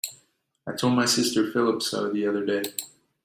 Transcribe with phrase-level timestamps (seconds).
[0.65, 2.63] I told my sister Phillips so the other day.